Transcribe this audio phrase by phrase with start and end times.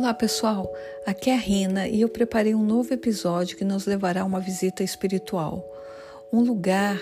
[0.00, 0.72] Olá pessoal,
[1.04, 4.40] aqui é a Rina e eu preparei um novo episódio que nos levará a uma
[4.40, 5.62] visita espiritual.
[6.32, 6.98] Um lugar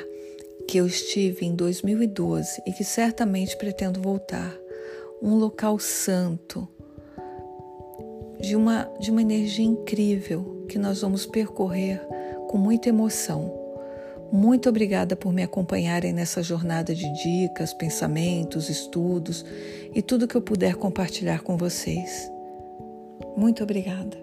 [0.67, 4.53] que eu estive em 2012 e que certamente pretendo voltar.
[5.23, 6.67] Um local santo,
[8.41, 12.05] de uma, de uma energia incrível que nós vamos percorrer
[12.49, 13.55] com muita emoção.
[14.33, 19.45] Muito obrigada por me acompanharem nessa jornada de dicas, pensamentos, estudos
[19.95, 22.29] e tudo que eu puder compartilhar com vocês.
[23.39, 24.19] Muito obrigada.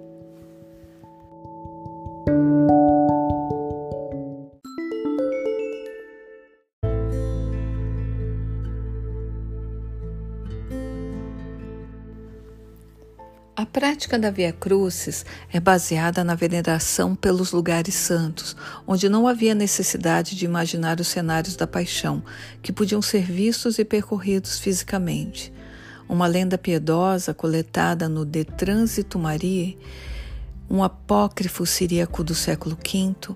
[13.56, 18.54] A prática da Via Crucis é baseada na veneração pelos lugares santos,
[18.86, 22.22] onde não havia necessidade de imaginar os cenários da paixão,
[22.62, 25.55] que podiam ser vistos e percorridos fisicamente.
[26.08, 29.76] Uma lenda piedosa coletada no De Trânsito Maria,
[30.70, 33.36] um apócrifo siríaco do século V,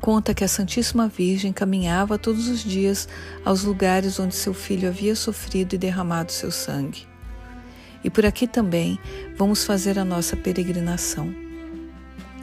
[0.00, 3.06] conta que a Santíssima Virgem caminhava todos os dias
[3.44, 7.06] aos lugares onde seu filho havia sofrido e derramado seu sangue.
[8.02, 8.98] E por aqui também
[9.36, 11.34] vamos fazer a nossa peregrinação.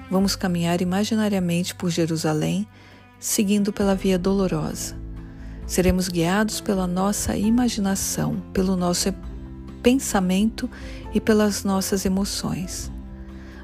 [0.09, 2.67] Vamos caminhar imaginariamente por Jerusalém,
[3.19, 4.95] seguindo pela Via Dolorosa.
[5.65, 9.07] Seremos guiados pela nossa imaginação, pelo nosso
[9.83, 10.69] pensamento
[11.13, 12.89] e pelas nossas emoções.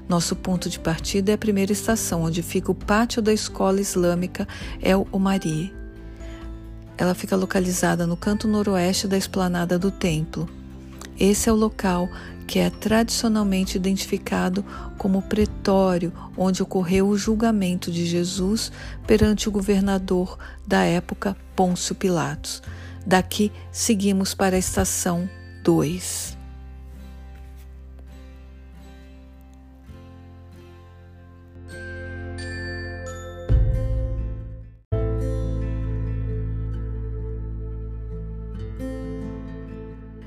[0.08, 4.47] Nosso ponto de partida é a primeira estação, onde fica o pátio da escola islâmica
[4.81, 5.73] El Omari.
[6.97, 10.50] Ela fica localizada no canto noroeste da esplanada do templo.
[11.17, 12.09] Esse é o local
[12.45, 14.66] que é tradicionalmente identificado
[14.97, 18.72] como pretório, onde ocorreu o julgamento de Jesus
[19.06, 22.64] perante o governador da época, Pôncio Pilatos.
[23.06, 25.30] Daqui seguimos para a estação
[25.64, 26.38] 2.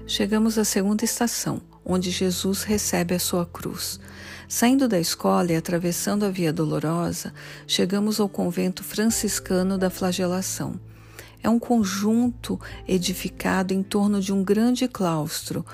[0.06, 3.98] Chegamos à segunda estação, onde Jesus recebe a sua cruz.
[4.46, 7.32] Saindo da escola e atravessando a Via Dolorosa,
[7.66, 10.78] chegamos ao convento franciscano da Flagelação.
[11.42, 15.64] É um conjunto edificado em torno de um grande claustro,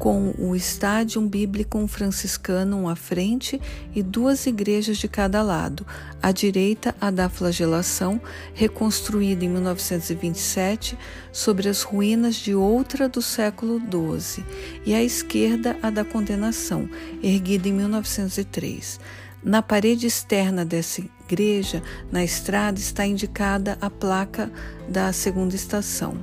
[0.00, 3.60] com o estádio bíblico franciscano à frente
[3.94, 5.86] e duas igrejas de cada lado.
[6.22, 8.18] À direita, a da flagelação,
[8.54, 10.96] reconstruída em 1927
[11.30, 14.42] sobre as ruínas de outra do século XII,
[14.86, 16.88] e à esquerda, a da condenação,
[17.22, 18.98] erguida em 1903.
[19.42, 24.52] Na parede externa dessa igreja, na estrada, está indicada a placa
[24.86, 26.14] da segunda estação.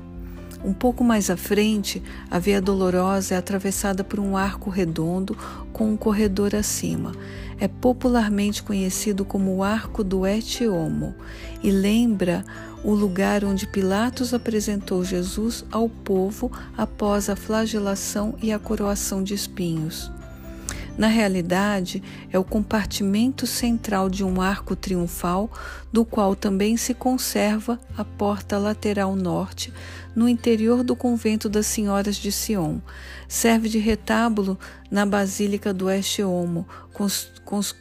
[0.64, 5.36] Um pouco mais à frente, a Via Dolorosa é atravessada por um arco redondo
[5.72, 7.12] com um corredor acima.
[7.60, 11.16] É popularmente conhecido como o Arco do Et Homo
[11.64, 12.46] e lembra
[12.84, 19.34] o lugar onde Pilatos apresentou Jesus ao povo após a flagelação e a coroação de
[19.34, 20.12] espinhos.
[20.98, 25.50] Na realidade, é o compartimento central de um arco triunfal,
[25.94, 29.72] do qual também se conserva a porta lateral norte,
[30.16, 32.80] no interior do convento das Senhoras de Sion.
[33.28, 34.58] Serve de retábulo
[34.90, 36.68] na Basílica do Este Homo,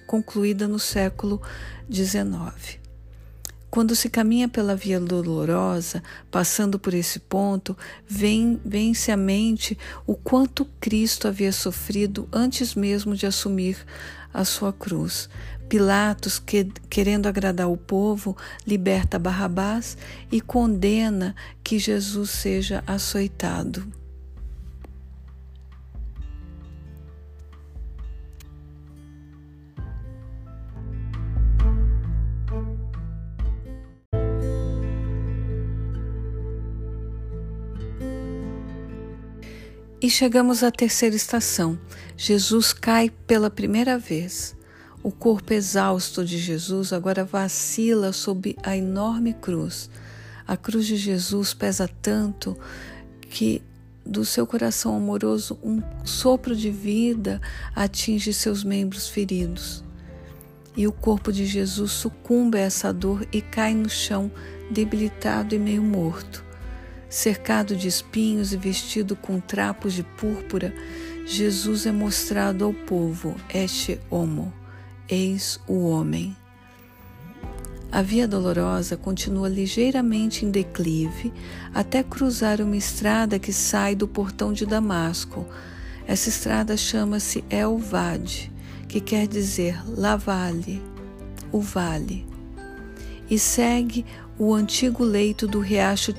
[0.07, 1.41] concluída no século
[1.91, 2.86] XIX.
[3.77, 7.77] Quando se caminha pela Via Dolorosa, passando por esse ponto,
[8.09, 9.77] vem, vem-se à mente
[10.07, 13.77] o quanto Cristo havia sofrido antes mesmo de assumir
[14.33, 15.29] a sua cruz.
[15.69, 18.35] Pilatos, que, querendo agradar o povo,
[18.67, 19.99] liberta Barrabás
[20.33, 23.96] e condena que Jesus seja açoitado.
[40.07, 41.77] E chegamos à terceira estação.
[42.17, 44.55] Jesus cai pela primeira vez.
[45.03, 49.91] O corpo exausto de Jesus agora vacila sob a enorme cruz.
[50.47, 52.57] A cruz de Jesus pesa tanto
[53.23, 53.61] que
[54.05, 57.41] do seu coração amoroso um sopro de vida
[57.75, 59.83] atinge seus membros feridos.
[60.77, 64.31] E o corpo de Jesus sucumbe a essa dor e cai no chão,
[64.71, 66.46] debilitado e meio morto.
[67.17, 70.75] Cercado de espinhos e vestido com trapos de púrpura,
[71.25, 74.53] Jesus é mostrado ao povo, este homo,
[75.09, 76.37] eis o homem.
[77.91, 81.33] A Via Dolorosa continua ligeiramente em declive
[81.73, 85.47] até cruzar uma estrada que sai do portão de Damasco.
[86.07, 88.53] Essa estrada chama-se El Vade,
[88.87, 90.83] que quer dizer La Vale,
[91.51, 92.27] o vale,
[93.31, 94.05] e segue
[94.39, 96.13] o antigo leito do riacho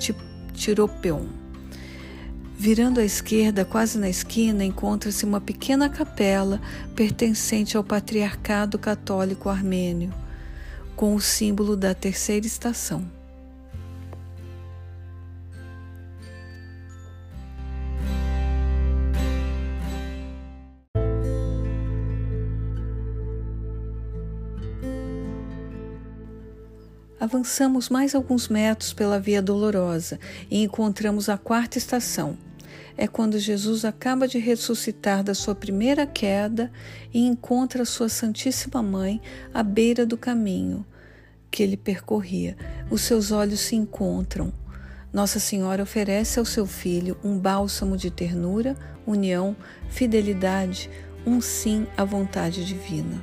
[0.57, 1.27] Tiropeon.
[2.57, 6.59] Virando à esquerda, quase na esquina, encontra-se uma pequena capela
[6.95, 10.11] pertencente ao Patriarcado Católico Armênio,
[10.95, 13.16] com o símbolo da terceira estação.
[27.27, 30.17] Avançamos mais alguns metros pela Via Dolorosa
[30.49, 32.37] e encontramos a quarta estação.
[32.95, 36.71] É quando Jesus acaba de ressuscitar da sua primeira queda
[37.13, 39.21] e encontra sua Santíssima Mãe
[39.53, 40.85] à beira do caminho
[41.51, 42.55] que ele percorria.
[42.89, 44.53] Os seus olhos se encontram.
[45.11, 48.73] Nossa Senhora oferece ao seu filho um bálsamo de ternura,
[49.05, 49.53] união,
[49.89, 50.89] fidelidade,
[51.25, 53.21] um sim à vontade divina.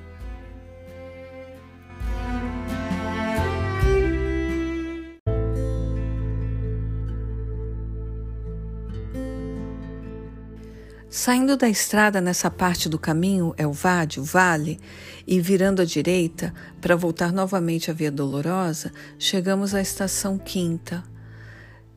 [11.17, 14.81] Saindo da estrada nessa parte do caminho, é o vade, o vale,
[15.25, 21.05] e virando à direita para voltar novamente à Via Dolorosa, chegamos à estação quinta.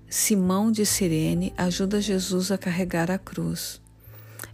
[0.08, 3.82] Simão de Cirene ajuda Jesus a carregar a cruz.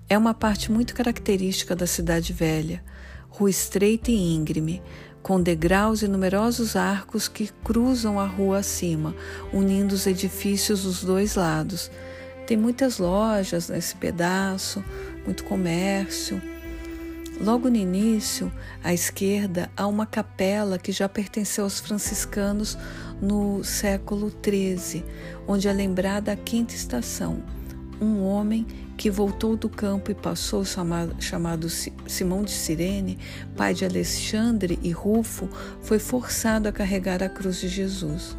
[0.08, 2.82] É uma parte muito característica da cidade velha,
[3.28, 4.82] rua estreita e íngreme,
[5.22, 9.14] com degraus e numerosos arcos que cruzam a rua acima,
[9.52, 11.92] unindo os edifícios dos dois lados
[12.46, 14.84] tem muitas lojas nesse pedaço,
[15.26, 16.42] muito comércio.
[17.42, 18.52] Logo no início,
[18.84, 22.78] à esquerda, há uma capela que já pertenceu aos franciscanos
[23.22, 25.04] no século XIII,
[25.48, 27.42] onde é lembrada a quinta estação.
[28.00, 31.70] Um homem que voltou do campo e passou, chamado,
[32.08, 33.18] Simão de Cirene,
[33.56, 35.50] pai de Alexandre e Rufo,
[35.82, 38.38] foi forçado a carregar a cruz de Jesus.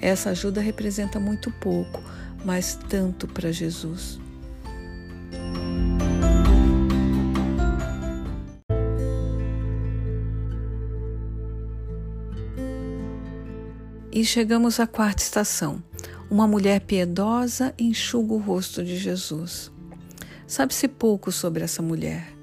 [0.00, 2.02] Essa ajuda representa muito pouco,
[2.46, 4.20] mas tanto para Jesus.
[14.12, 15.82] E chegamos à quarta estação.
[16.30, 19.72] Uma mulher piedosa enxuga o rosto de Jesus.
[20.46, 22.35] Sabe-se pouco sobre essa mulher.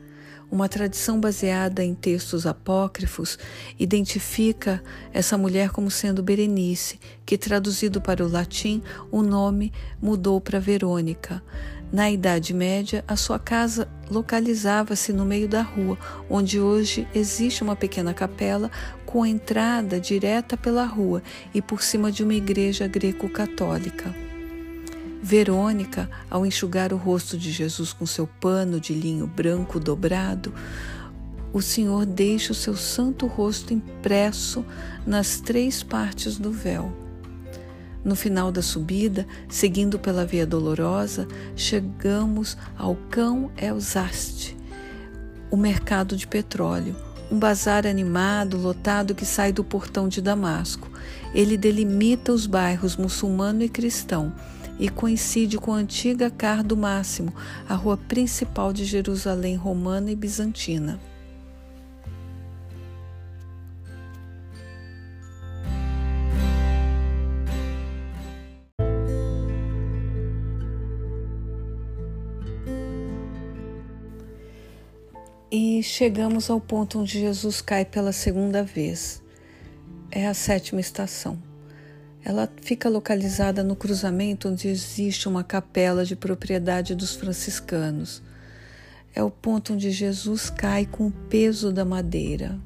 [0.54, 3.40] Uma tradição baseada em textos apócrifos
[3.80, 8.80] identifica essa mulher como sendo Berenice, que traduzido para o latim,
[9.12, 11.42] o nome mudou para Verônica.
[11.92, 15.98] Na Idade Média, a sua casa localizava-se no meio da rua,
[16.30, 18.70] onde hoje existe uma pequena capela
[19.08, 24.23] com entrada direta pela rua e por cima de uma igreja greco-católica.
[25.26, 30.54] Verônica, ao enxugar o rosto de Jesus com seu pano de linho branco dobrado,
[31.54, 34.66] o Senhor deixa o seu santo rosto impresso
[35.08, 36.92] nas três partes do véu.
[38.04, 41.26] No final da subida, seguindo pela Via Dolorosa,
[41.56, 44.58] chegamos ao Cão Elzaste,
[45.50, 46.98] o mercado de petróleo,
[47.32, 50.92] um bazar animado, lotado que sai do portão de Damasco.
[51.34, 54.34] Ele delimita os bairros muçulmano e cristão
[54.80, 57.34] e coincide com a antiga Cardo Máximo,
[57.68, 61.00] a rua principal de Jerusalém romana e bizantina.
[75.56, 79.22] E chegamos ao ponto onde Jesus cai pela segunda vez.
[80.10, 81.53] É a sétima estação.
[82.26, 88.22] Ela fica localizada no cruzamento onde existe uma capela de propriedade dos franciscanos.
[89.14, 92.58] É o ponto onde Jesus cai com o peso da madeira.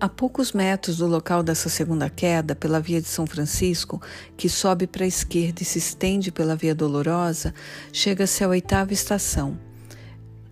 [0.00, 4.00] A poucos metros do local dessa segunda queda, pela via de São Francisco,
[4.36, 7.52] que sobe para a esquerda e se estende pela via Dolorosa,
[7.92, 9.58] chega-se à oitava estação.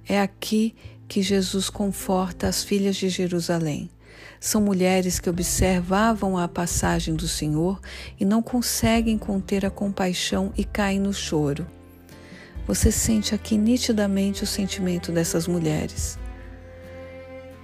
[0.04, 0.74] É aqui
[1.06, 3.88] que Jesus conforta as filhas de Jerusalém.
[4.40, 7.80] São mulheres que observavam a passagem do Senhor
[8.18, 11.68] e não conseguem conter a compaixão e caem no choro.
[12.66, 16.18] Você sente aqui nitidamente o sentimento dessas mulheres.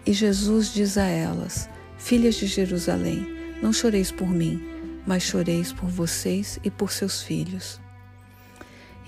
[0.07, 1.69] E Jesus diz a elas:
[2.05, 3.25] Filhas de Jerusalém,
[3.63, 4.61] não choreis por mim,
[5.07, 7.81] mas choreis por vocês e por seus filhos.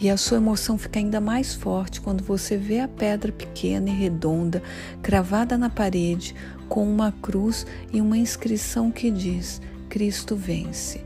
[0.01, 3.93] E a sua emoção fica ainda mais forte quando você vê a pedra pequena e
[3.93, 4.63] redonda
[5.03, 6.37] cravada na parede
[6.69, 11.01] com uma cruz e uma inscrição que diz: Cristo vence.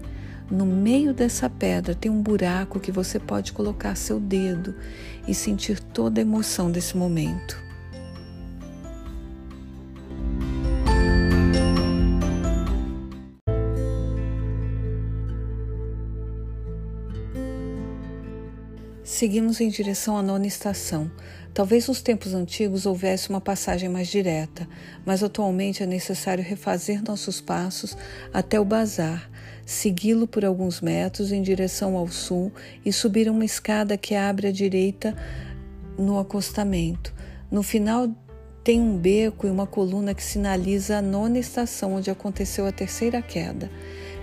[0.50, 4.74] No meio dessa pedra tem um buraco que você pode colocar seu dedo
[5.26, 7.67] e sentir toda a emoção desse momento.
[19.18, 21.10] Seguimos em direção à nona estação.
[21.52, 24.64] Talvez nos tempos antigos houvesse uma passagem mais direta,
[25.04, 27.96] mas atualmente é necessário refazer nossos passos
[28.32, 29.28] até o bazar,
[29.66, 32.52] segui-lo por alguns metros em direção ao sul
[32.84, 35.16] e subir uma escada que abre à direita
[35.98, 37.12] no acostamento.
[37.50, 38.08] No final
[38.68, 43.22] tem um beco e uma coluna que sinaliza a nona estação onde aconteceu a terceira
[43.22, 43.70] queda.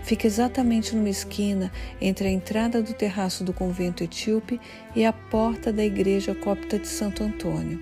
[0.04, 4.62] Fica exatamente numa esquina entre a entrada do terraço do convento etíope
[4.96, 7.80] e a porta da igreja copta de Santo Antônio.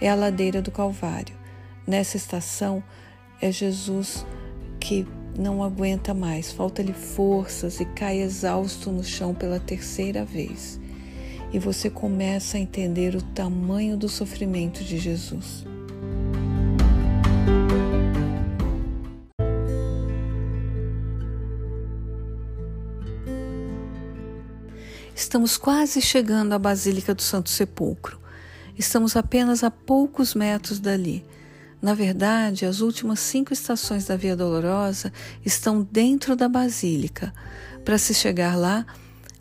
[0.00, 1.34] É a ladeira do Calvário.
[1.84, 2.84] Nessa estação
[3.42, 4.24] é Jesus
[4.78, 5.04] que
[5.36, 10.78] não aguenta mais, falta-lhe forças e cai exausto no chão pela terceira vez.
[11.52, 15.65] E você começa a entender o tamanho do sofrimento de Jesus.
[25.14, 28.20] Estamos quase chegando à Basílica do Santo Sepulcro.
[28.78, 31.24] Estamos apenas a poucos metros dali.
[31.80, 35.12] Na verdade, as últimas cinco estações da Via Dolorosa
[35.44, 37.32] estão dentro da Basílica.
[37.84, 38.84] Para se chegar lá,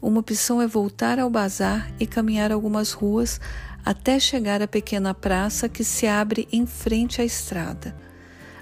[0.02, 3.40] uma opção é voltar ao bazar e caminhar algumas ruas
[3.86, 7.96] até chegar à pequena praça que se abre em frente à estrada.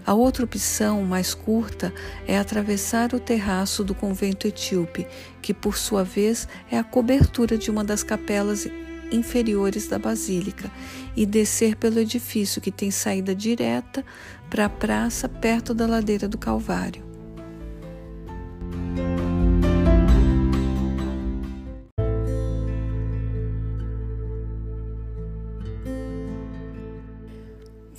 [0.06, 1.94] A outra opção, mais curta,
[2.28, 5.08] é atravessar o terraço do convento etíope,
[5.42, 8.68] que por sua vez é a cobertura de uma das capelas
[9.10, 10.70] inferiores da basílica,
[11.16, 14.04] e descer pelo edifício que tem saída direta
[14.50, 17.14] para a praça perto da ladeira do Calvário.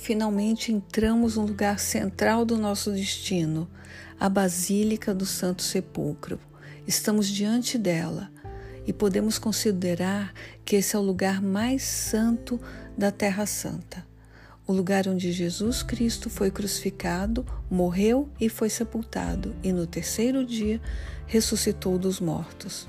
[0.05, 3.67] Finalmente entramos no lugar central do nosso destino,
[4.19, 6.39] a Basílica do Santo Sepulcro.
[6.85, 8.29] Estamos diante dela
[8.85, 10.31] e podemos considerar
[10.63, 12.61] que esse é o lugar mais santo
[12.95, 14.05] da Terra Santa.
[14.67, 20.79] O lugar onde Jesus Cristo foi crucificado, morreu e foi sepultado, e no terceiro dia
[21.25, 22.87] ressuscitou dos mortos.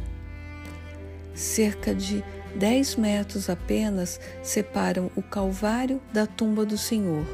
[1.34, 2.22] Cerca de
[2.58, 7.26] Dez metros apenas separam o Calvário da tumba do Senhor.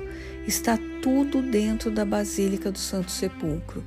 [0.48, 3.84] Está tudo dentro da Basílica do Santo Sepulcro.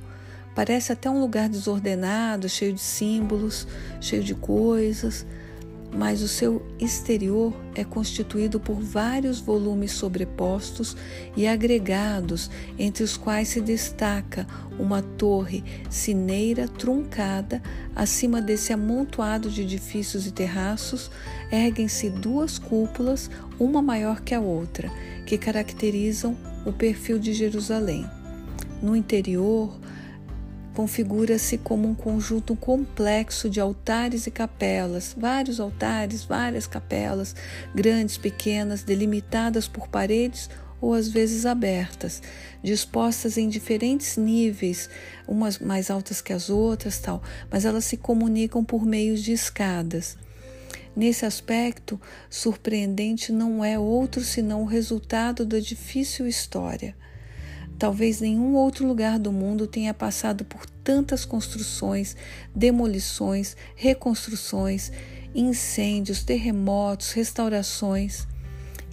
[0.54, 3.68] Parece até um lugar desordenado, cheio de símbolos,
[4.00, 5.26] cheio de coisas,
[5.92, 10.96] mas o seu exterior é constituído por vários volumes sobrepostos
[11.36, 14.46] e agregados, entre os quais se destaca
[14.78, 17.62] uma torre cineira truncada.
[17.94, 21.10] Acima desse amontoado de edifícios e terraços,
[21.50, 24.90] erguem-se duas cúpulas, uma maior que a outra,
[25.24, 28.06] que caracterizam o perfil de Jerusalém.
[28.82, 29.78] No interior,
[30.76, 37.34] configura-se como um conjunto complexo de altares e capelas, vários altares, várias capelas,
[37.74, 42.22] grandes, pequenas, delimitadas por paredes ou às vezes abertas,
[42.62, 44.90] dispostas em diferentes níveis,
[45.26, 50.18] umas mais altas que as outras, tal, mas elas se comunicam por meios de escadas.
[50.94, 56.94] Nesse aspecto, surpreendente não é outro senão o resultado da difícil história.
[57.78, 62.16] Talvez nenhum outro lugar do mundo tenha passado por tantas construções,
[62.54, 64.90] demolições, reconstruções,
[65.34, 68.26] incêndios, terremotos, restaurações.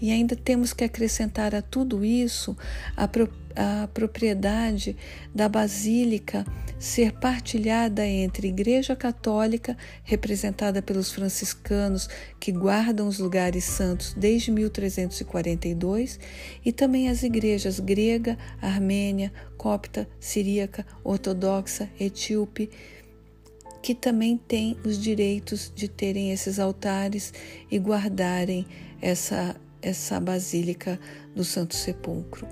[0.01, 2.57] E ainda temos que acrescentar a tudo isso
[2.95, 4.97] a, pro, a propriedade
[5.33, 6.45] da Basílica
[6.83, 16.19] ser partilhada entre Igreja Católica, representada pelos franciscanos que guardam os lugares santos desde 1342,
[16.65, 22.69] e também as igrejas grega, armênia, copta, siríaca, ortodoxa, etíope,
[23.81, 27.33] que também têm os direitos de terem esses altares
[27.71, 28.65] e guardarem
[29.01, 31.00] essa essa basílica
[31.36, 32.48] do Santo Sepulcro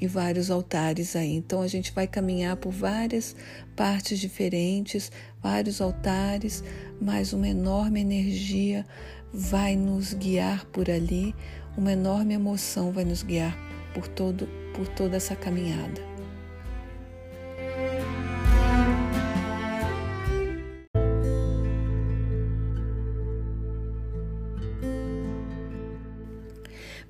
[0.00, 1.34] e vários altares aí.
[1.34, 3.36] Então a gente vai caminhar por várias
[3.76, 5.12] partes diferentes,
[5.42, 6.64] vários altares,
[7.00, 8.86] mas uma enorme energia
[9.32, 11.34] vai nos guiar por ali,
[11.76, 13.56] uma enorme emoção vai nos guiar
[13.92, 16.09] por todo por toda essa caminhada.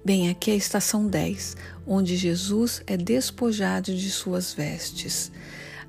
[0.02, 5.30] Bem, aqui é a estação 10, onde Jesus é despojado de suas vestes.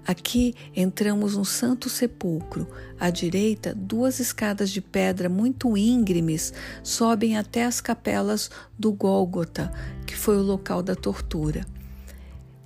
[0.06, 2.68] Aqui entramos no Santo Sepulcro.
[3.00, 6.51] À direita, duas escadas de pedra muito íngremes
[6.84, 9.72] sobem até as capelas do Gólgota,
[10.06, 11.65] que foi o local da tortura.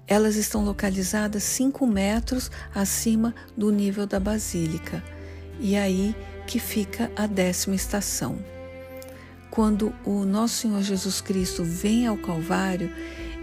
[0.08, 5.04] Elas estão localizadas 5 metros acima do nível da basílica,
[5.60, 6.16] e aí
[6.48, 8.55] que fica a décima estação.
[9.56, 12.92] Quando o nosso Senhor Jesus Cristo vem ao Calvário,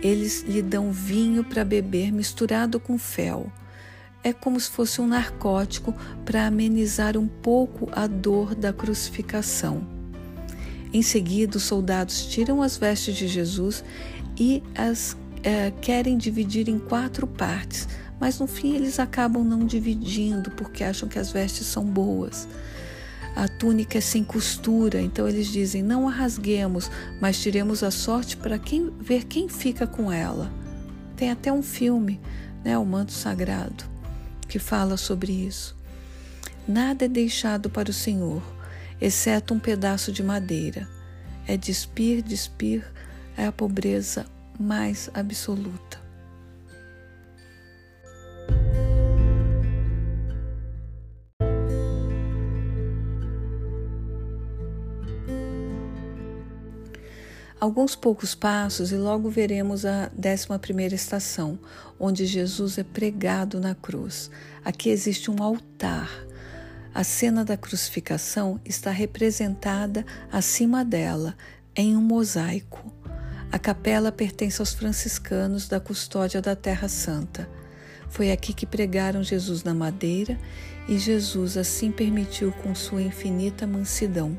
[0.02, 3.50] eles lhe dão vinho para beber misturado com fel.
[4.22, 9.88] É como se fosse um narcótico para amenizar um pouco a dor da crucificação.
[10.92, 13.82] Em seguida, os soldados tiram as vestes de Jesus
[14.38, 17.88] e as é, querem dividir em quatro partes,
[18.20, 22.46] mas no fim eles acabam não dividindo porque acham que as vestes são boas.
[23.34, 28.36] A túnica é sem costura, então eles dizem: não a rasguemos, mas tiremos a sorte
[28.36, 30.50] para quem, ver quem fica com ela.
[31.16, 32.20] Tem até um filme,
[32.64, 33.84] né, O Manto Sagrado,
[34.48, 35.76] que fala sobre isso.
[36.66, 38.42] Nada é deixado para o Senhor,
[39.00, 40.88] exceto um pedaço de madeira.
[41.46, 42.84] É despir, despir,
[43.36, 44.26] é a pobreza
[44.60, 45.91] mais absoluta.
[57.62, 61.56] Alguns poucos passos e logo veremos a décima primeira estação,
[61.96, 64.32] onde Jesus é pregado na cruz.
[64.64, 66.10] Aqui existe um altar.
[66.92, 71.36] A cena da crucificação está representada acima dela,
[71.76, 72.92] em um mosaico.
[73.52, 77.48] A capela pertence aos franciscanos da custódia da Terra Santa.
[78.08, 80.36] Foi aqui que pregaram Jesus na madeira
[80.88, 84.36] e Jesus assim permitiu com sua infinita mansidão.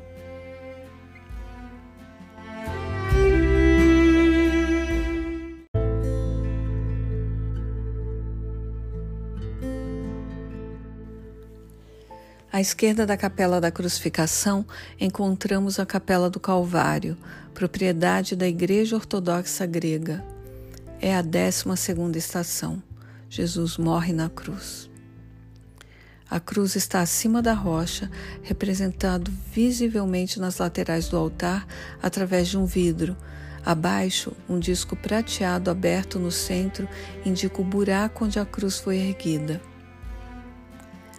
[12.53, 14.63] À esquerda da Capela da Crucificação,
[14.99, 17.17] encontramos a Capela do Calvário,
[17.51, 20.23] propriedade da Igreja Ortodoxa Grega.
[21.01, 22.79] É a décima segunda estação.
[23.27, 24.87] Jesus morre na cruz.
[26.29, 28.07] A cruz está acima da rocha,
[28.43, 31.65] representado visivelmente nas laterais do altar
[32.03, 33.17] através de um vidro.
[33.65, 36.87] Abaixo, um disco prateado aberto no centro
[37.25, 39.72] indica o buraco onde a cruz foi erguida.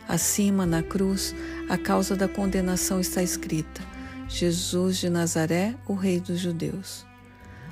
[0.09, 1.35] Acima, na cruz,
[1.69, 3.83] a causa da condenação está escrita:
[4.29, 7.07] Jesus de Nazaré, o Rei dos Judeus.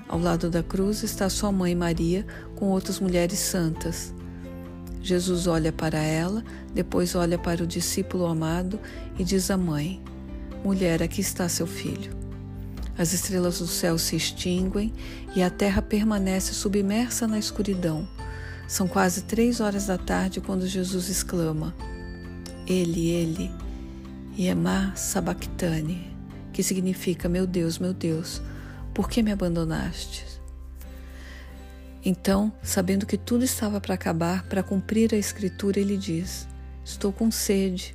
[0.09, 4.15] Ao lado da cruz está sua mãe Maria com outras mulheres santas.
[5.03, 8.79] Jesus olha para ela, depois olha para o discípulo amado
[9.19, 10.03] e diz à mãe:
[10.65, 12.17] Mulher, aqui está seu filho.
[12.97, 14.93] As estrelas do céu se extinguem
[15.35, 18.07] e a terra permanece submersa na escuridão.
[18.69, 21.75] São quase três horas da tarde quando Jesus exclama:
[22.67, 23.51] ele, ele,
[24.39, 26.15] Yemá Sabactane,
[26.53, 28.41] que significa Meu Deus, meu Deus,
[28.95, 30.25] por que me abandonaste?
[32.05, 36.49] Então, sabendo que tudo estava para acabar, para cumprir a escritura, ele diz:
[36.85, 37.95] Estou com sede.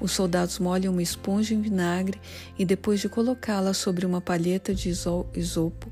[0.00, 2.20] Os soldados molham uma esponja em vinagre
[2.58, 5.90] e, depois de colocá-la sobre uma palheta de isopo,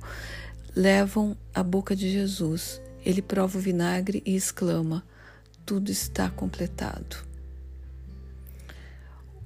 [0.74, 2.80] levam à boca de Jesus.
[3.04, 5.04] Ele prova o vinagre e exclama:
[5.66, 7.25] Tudo está completado.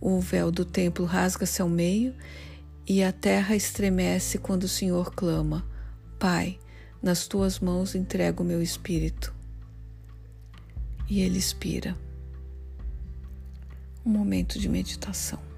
[0.00, 2.14] O véu do templo rasga-se ao meio
[2.86, 5.66] e a terra estremece quando o Senhor clama:
[6.18, 6.58] Pai,
[7.02, 9.34] nas tuas mãos entrego o meu espírito.
[11.08, 11.96] E ele expira.
[14.06, 15.49] Um momento de meditação.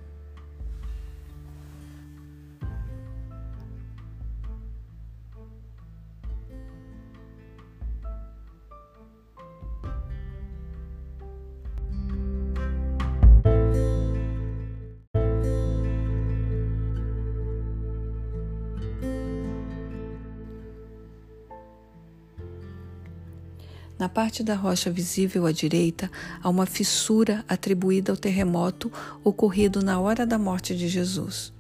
[24.03, 26.11] Na parte da rocha visível à direita,
[26.43, 28.91] há uma fissura atribuída ao terremoto
[29.23, 31.53] ocorrido na hora da morte de Jesus.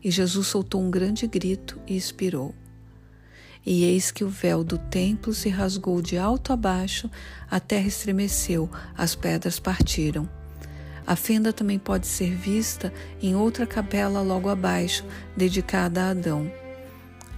[0.00, 2.54] E Jesus soltou um grande grito e expirou.
[3.66, 7.10] E eis que o véu do templo se rasgou de alto a baixo,
[7.50, 10.30] a terra estremeceu, as pedras partiram.
[11.04, 15.04] A fenda também pode ser vista em outra capela logo abaixo,
[15.36, 16.59] dedicada a Adão.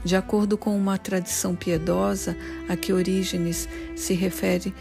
[0.05, 2.37] De acordo com uma tradição piedosa
[2.69, 4.75] a que Orígenes se refere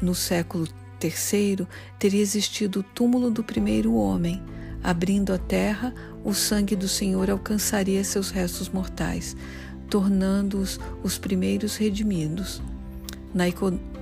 [0.00, 0.66] no século
[1.02, 1.66] III,
[1.98, 4.42] teria existido o túmulo do primeiro homem.
[4.82, 9.36] Abrindo a terra, o sangue do Senhor alcançaria seus restos mortais.
[9.88, 12.60] tornando-os os primeiros redimidos.
[13.32, 13.44] Na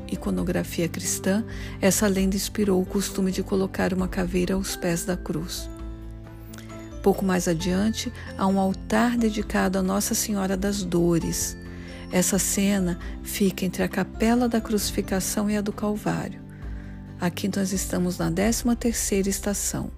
[0.09, 1.45] iconografia cristã,
[1.81, 5.69] essa lenda inspirou o costume de colocar uma caveira aos pés da cruz.
[7.03, 11.57] Pouco mais adiante, há um altar dedicado a Nossa Senhora das Dores.
[12.13, 16.41] Essa cena fica entre a capela da crucificação e a do Calvário.
[17.21, 19.91] Aqui nós estamos na 13 terceira estação.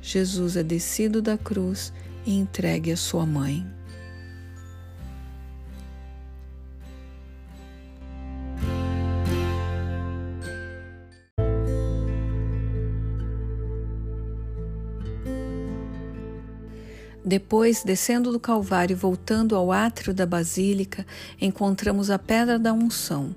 [0.00, 1.92] Jesus é descido da cruz
[2.24, 3.77] e entregue à sua mãe.
[17.28, 21.06] Depois, descendo do Calvário e voltando ao átrio da Basílica,
[21.38, 23.36] encontramos a Pedra da Unção.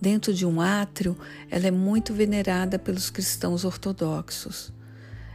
[0.00, 1.18] Dentro de um átrio,
[1.50, 4.72] ela é muito venerada pelos cristãos ortodoxos.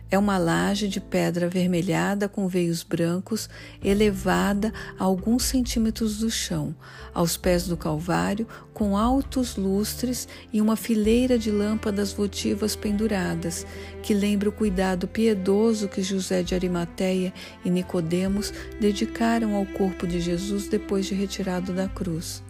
[0.10, 3.50] É uma laje de pedra avermelhada com veios brancos,
[3.84, 6.74] elevada a alguns centímetros do chão,
[7.14, 13.68] aos pés do Calvário, com altos lustres e uma fileira de lâmpadas votivas penduradas,
[14.02, 17.34] que lembra o cuidado piedoso que José de Arimateia
[17.66, 22.42] e Nicodemos dedicaram ao corpo de Jesus depois de retirado da cruz.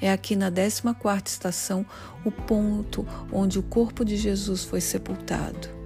[0.00, 1.86] É aqui na 14 quarta estação
[2.24, 5.77] o ponto onde o corpo de Jesus foi sepultado.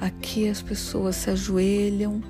[0.00, 2.22] Aqui as pessoas se ajoelham,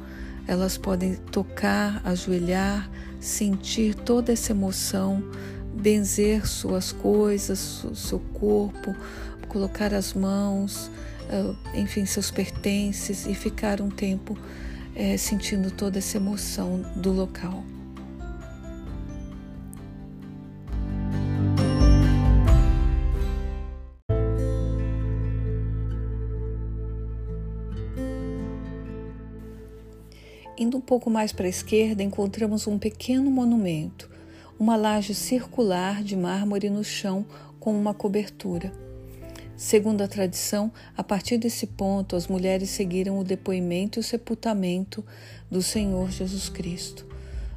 [0.47, 5.23] elas podem tocar, ajoelhar, sentir toda essa emoção,
[5.73, 8.95] benzer suas coisas, seu corpo,
[9.49, 10.91] colocar as mãos,
[11.29, 14.37] ah, enfim, seus pertences e ficar um tempo
[14.97, 17.65] é, sentindo toda essa emoção do local.
[30.61, 34.11] Indo um pouco mais para a esquerda, encontramos um pequeno monumento,
[34.59, 37.25] uma laje circular de mármore no chão
[37.59, 38.71] com uma cobertura.
[39.57, 45.03] Segundo a tradição, a partir desse ponto, as mulheres seguiram o depoimento e o sepultamento
[45.51, 47.07] do Senhor Jesus Cristo.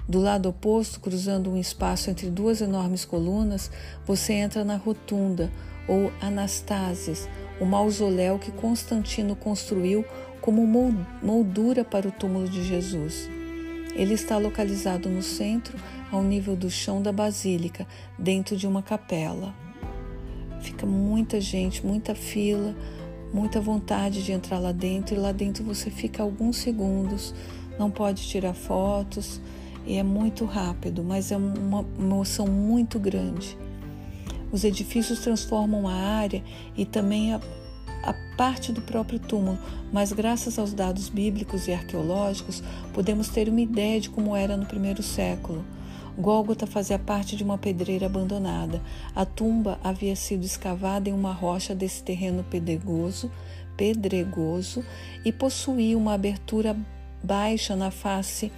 [0.08, 3.70] Do lado oposto, cruzando um espaço entre duas enormes colunas,
[4.06, 5.52] você entra na rotunda,
[5.90, 7.28] ou Anastásias,
[7.60, 10.06] o mausoléu que Constantino construiu
[10.44, 10.68] como
[11.22, 13.30] moldura para o túmulo de Jesus.
[13.96, 15.78] Ele está localizado no centro,
[16.12, 17.88] ao nível do chão da basílica,
[18.20, 19.56] dentro de uma capela.
[20.60, 22.76] Fica muita gente, muita fila,
[23.34, 27.34] muita vontade de entrar lá dentro, e lá dentro você fica alguns segundos,
[27.80, 29.40] não pode tirar fotos,
[29.88, 33.58] e é muito rápido, mas é uma emoção muito grande.
[34.52, 36.44] Os edifícios transformam a área
[36.76, 37.40] e também a,
[38.04, 39.58] a parte do próprio túmulo,
[39.92, 42.62] mas graças aos dados bíblicos e arqueológicos
[42.94, 45.64] podemos ter uma ideia de como era no primeiro século.
[46.18, 48.82] Gólgota fazia parte de uma pedreira abandonada.
[49.16, 53.32] A tumba havia sido escavada em uma rocha desse terreno pedregoso,
[53.76, 54.86] pedregoso
[55.26, 56.78] e possuía uma abertura
[57.24, 58.52] baixa na face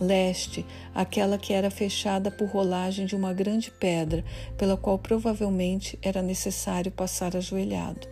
[0.00, 4.24] leste, aquela que era fechada por rolagem de uma grande pedra,
[4.58, 8.06] pela qual provavelmente era necessário passar ajoelhado.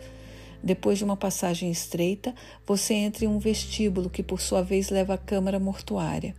[0.65, 2.33] Depois de uma passagem estreita,
[2.65, 6.35] você entra em um vestíbulo que, por sua vez, leva à câmara mortuária.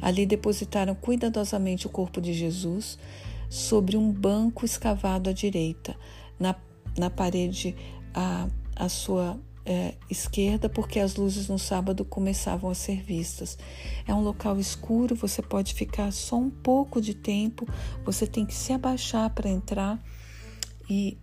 [0.00, 2.96] Ali depositaram cuidadosamente o corpo de Jesus
[3.48, 5.96] sobre um banco escavado à direita,
[6.38, 6.54] na,
[6.96, 7.74] na parede
[8.14, 9.36] à, à sua
[9.66, 13.58] é, esquerda, porque as luzes no sábado começavam a ser vistas.
[14.06, 17.66] É um local escuro, você pode ficar só um pouco de tempo,
[18.04, 20.00] você tem que se abaixar para entrar
[20.88, 21.18] e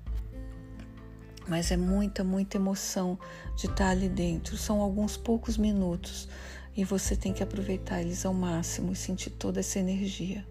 [1.47, 3.17] mas é muita, muita emoção
[3.55, 4.57] de estar ali dentro.
[4.57, 6.27] São alguns poucos minutos
[6.75, 10.45] e você tem que aproveitar eles ao máximo e sentir toda essa energia.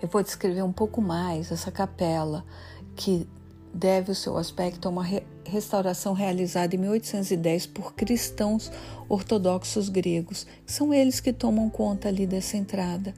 [0.00, 2.44] Eu vou descrever um pouco mais essa capela
[2.94, 3.28] que
[3.72, 8.70] deve o seu aspecto a uma re restauração realizada em 1810 por cristãos
[9.08, 10.46] ortodoxos gregos.
[10.66, 13.14] São eles que tomam conta ali dessa entrada.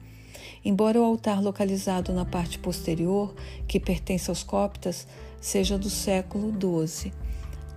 [0.63, 3.35] Embora o altar localizado na parte posterior,
[3.67, 5.05] que pertence aos coptas,
[5.41, 7.11] seja do século XII,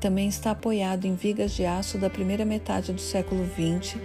[0.01, 3.97] também está apoiado em vigas de aço da primeira metade do século XX,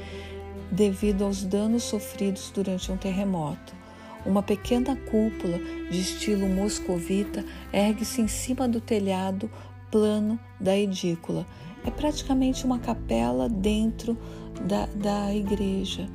[0.71, 3.78] devido aos danos sofridos durante um terremoto.
[4.25, 5.57] Uma pequena cúpula
[5.89, 9.49] de estilo moscovita ergue-se em cima do telhado
[9.89, 11.45] plano da edícula.
[11.85, 14.17] É praticamente uma capela dentro
[14.61, 16.07] da, da igreja,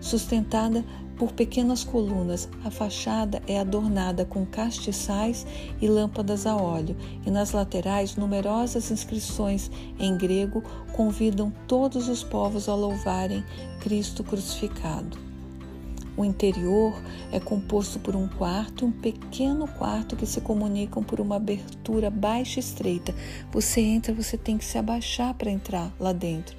[0.00, 0.84] sustentada
[1.18, 2.48] por pequenas colunas.
[2.64, 5.46] A fachada é adornada com castiçais
[5.78, 12.66] e lâmpadas a óleo, e nas laterais numerosas inscrições em grego convidam todos os povos
[12.66, 13.44] a louvarem
[13.80, 15.29] Cristo crucificado.
[16.16, 17.00] O interior
[17.32, 22.58] é composto por um quarto um pequeno quarto que se comunicam por uma abertura baixa
[22.58, 23.14] e estreita.
[23.52, 26.56] Você entra, você tem que se abaixar para entrar lá dentro.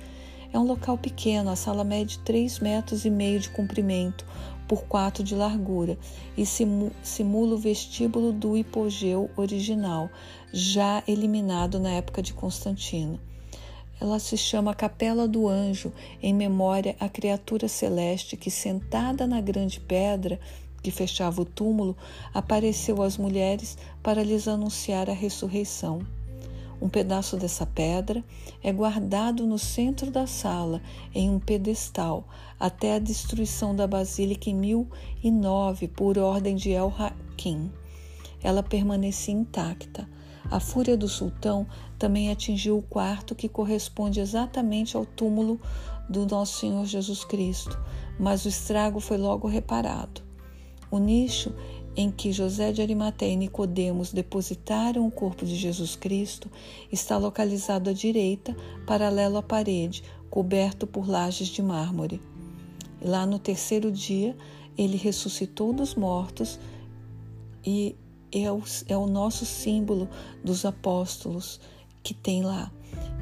[0.53, 4.25] É um local pequeno, a sala mede 3 metros e meio de comprimento
[4.67, 5.97] por 4 de largura
[6.37, 10.09] e simula o vestíbulo do hipogeu original,
[10.53, 13.19] já eliminado na época de Constantino.
[14.01, 19.79] Ela se chama Capela do Anjo, em memória à criatura celeste que, sentada na grande
[19.79, 20.39] pedra
[20.81, 21.95] que fechava o túmulo,
[22.33, 25.99] apareceu às mulheres para lhes anunciar a ressurreição.
[26.81, 28.23] Um pedaço dessa pedra
[28.63, 30.81] é guardado no centro da sala,
[31.13, 32.27] em um pedestal,
[32.59, 37.71] até a destruição da basílica em 1009 por ordem de El Hakim.
[38.41, 40.09] Ela permanecia intacta.
[40.51, 41.65] A fúria do sultão
[41.97, 45.61] também atingiu o quarto que corresponde exatamente ao túmulo
[46.09, 47.79] do nosso Senhor Jesus Cristo,
[48.19, 50.21] mas o estrago foi logo reparado.
[50.91, 51.55] O nicho
[51.95, 56.51] em que José de Arimateia e Nicodemos depositaram o corpo de Jesus Cristo
[56.91, 58.53] está localizado à direita,
[58.85, 62.21] paralelo à parede, coberto por lajes de mármore.
[63.01, 64.35] Lá no terceiro dia,
[64.77, 66.59] ele ressuscitou dos mortos
[67.65, 67.95] e
[68.31, 70.09] é o, é o nosso símbolo
[70.43, 71.59] dos apóstolos
[72.03, 72.71] que tem lá.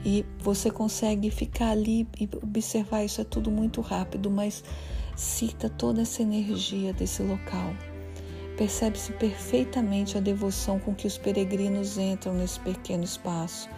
[0.06, 4.64] E você consegue ficar ali e observar isso, é tudo muito rápido, mas
[5.16, 7.74] cita toda essa energia desse local.
[8.58, 13.70] Percebe-se perfeitamente a devoção com que os peregrinos entram nesse pequeno espaço.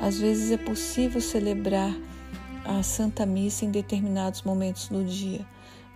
[0.00, 1.94] Às vezes é possível celebrar
[2.64, 5.46] a Santa Missa em determinados momentos do dia,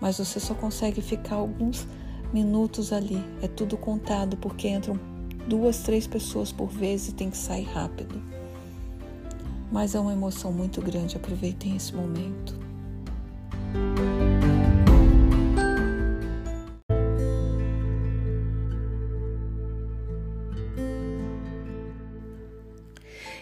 [0.01, 1.87] mas você só consegue ficar alguns
[2.37, 3.25] minutos ali.
[3.40, 5.01] É tudo contado porque entram
[5.49, 8.22] duas, três pessoas por vez e tem que sair rápido.
[9.72, 12.55] Mas é uma emoção muito grande, aproveitem esse momento.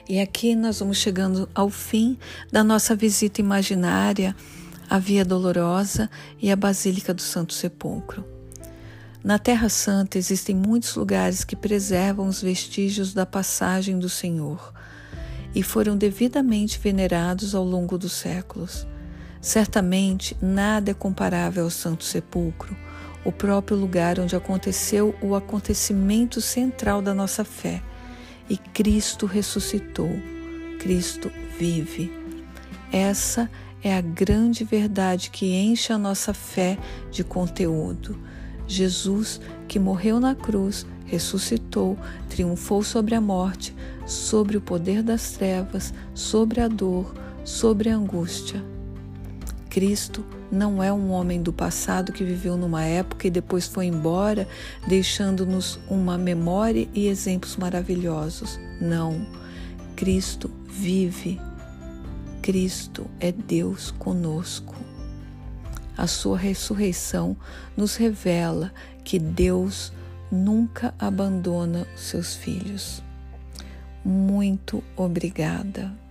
[0.08, 2.16] E aqui nós vamos chegando ao fim
[2.52, 4.36] da nossa visita imaginária
[4.88, 6.08] à Via Dolorosa
[6.40, 8.33] e à Basílica do Santo Sepulcro.
[9.24, 14.70] Na Terra Santa existem muitos lugares que preservam os vestígios da passagem do Senhor
[15.54, 18.86] e foram devidamente venerados ao longo dos séculos.
[19.40, 22.76] Certamente nada é comparável ao Santo Sepulcro,
[23.24, 27.82] o próprio lugar onde aconteceu o acontecimento central da nossa fé.
[28.46, 30.10] E Cristo ressuscitou,
[30.80, 32.12] Cristo vive.
[32.92, 33.50] Essa
[33.82, 36.76] é a grande verdade que enche a nossa fé
[37.10, 38.18] de conteúdo.
[38.66, 41.98] Jesus, que morreu na cruz, ressuscitou,
[42.28, 43.74] triunfou sobre a morte,
[44.06, 48.62] sobre o poder das trevas, sobre a dor, sobre a angústia.
[49.68, 54.46] Cristo não é um homem do passado que viveu numa época e depois foi embora,
[54.86, 58.58] deixando-nos uma memória e exemplos maravilhosos.
[58.80, 59.26] Não.
[59.96, 61.40] Cristo vive.
[62.40, 64.83] Cristo é Deus conosco.
[65.96, 67.36] A sua ressurreição
[67.76, 68.72] nos revela
[69.04, 69.92] que Deus
[70.30, 73.02] nunca abandona os seus filhos.
[74.04, 76.03] Muito obrigada.